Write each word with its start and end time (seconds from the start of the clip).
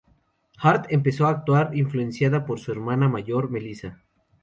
Hart 0.57 0.87
empezó 0.89 1.27
a 1.27 1.29
actuar 1.29 1.75
influenciada 1.77 2.43
por 2.47 2.59
su 2.59 2.71
hermana 2.71 3.07
mayor 3.07 3.51
Melissa. 3.51 4.01